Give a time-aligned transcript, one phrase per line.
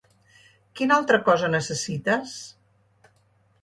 [0.79, 2.37] Quina altra cosa necessites?